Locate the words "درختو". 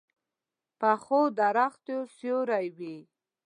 1.39-1.95